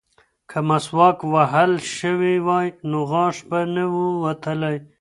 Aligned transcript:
که 0.49 0.59
مسواک 0.69 1.17
وهل 1.33 1.71
شوی 1.95 2.35
وای 2.47 2.67
نو 2.89 2.99
غاښ 3.11 3.37
به 3.49 3.59
نه 3.73 3.83
ووتلی. 3.95 4.77